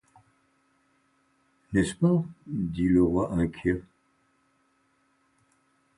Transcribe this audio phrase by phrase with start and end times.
[1.73, 2.23] N’est-ce pas?
[2.47, 3.83] dit le roi inquiet.